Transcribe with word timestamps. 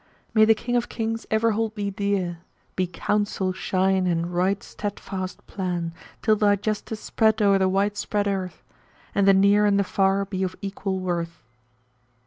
May 0.33 0.45
the 0.45 0.55
King 0.55 0.75
of 0.75 0.89
Kings 0.89 1.27
ever 1.29 1.51
hold 1.51 1.75
thee 1.75 1.91
dear; 1.91 2.39
* 2.57 2.75
Be 2.75 2.87
counsel 2.87 3.53
thine 3.71 4.07
and 4.07 4.33
right 4.33 4.63
steadfast 4.63 5.45
plan, 5.45 5.93
Till 6.23 6.35
thy 6.35 6.55
justice 6.55 6.99
spread 7.01 7.39
o'er 7.39 7.59
the 7.59 7.69
wide 7.69 7.95
spread 7.97 8.27
earth 8.27 8.63
* 8.89 9.13
And 9.13 9.27
the 9.27 9.33
near 9.35 9.67
and 9.67 9.77
the 9.77 9.83
far 9.83 10.25
be 10.25 10.41
of 10.41 10.55
equal 10.63 10.97
worth." 10.99 11.43